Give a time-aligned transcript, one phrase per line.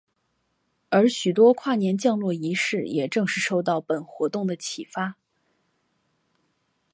[0.89, 5.15] 而许多跨年降落仪式也正是受到本活动的启发。